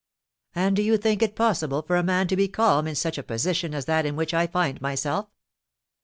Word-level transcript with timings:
"And 0.55 0.75
do 0.75 0.81
you 0.81 0.97
think 0.97 1.21
it 1.21 1.35
possible 1.35 1.83
for 1.83 1.95
a 1.95 2.01
man 2.01 2.27
to 2.29 2.35
be 2.35 2.47
calm 2.47 2.87
in 2.87 2.95
such 2.95 3.19
a 3.19 3.23
position 3.23 3.75
as 3.75 3.85
that 3.85 4.03
in 4.03 4.15
which 4.15 4.33
I 4.33 4.47
find 4.47 4.81
myself? 4.81 5.27